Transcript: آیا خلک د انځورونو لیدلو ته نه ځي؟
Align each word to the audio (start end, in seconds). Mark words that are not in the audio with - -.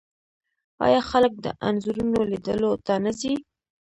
آیا 0.85 1.01
خلک 1.11 1.33
د 1.45 1.47
انځورونو 1.67 2.19
لیدلو 2.31 2.71
ته 2.85 2.93
نه 3.03 3.11
ځي؟ 3.19 3.33